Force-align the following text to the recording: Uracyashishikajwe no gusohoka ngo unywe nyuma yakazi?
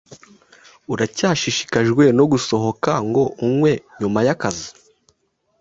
Uracyashishikajwe 0.93 2.03
no 2.17 2.25
gusohoka 2.31 2.91
ngo 3.07 3.23
unywe 3.45 3.71
nyuma 3.99 4.19
yakazi? 4.27 4.69